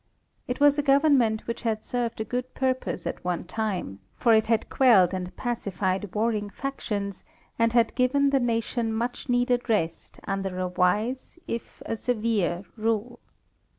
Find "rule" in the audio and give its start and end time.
12.75-13.19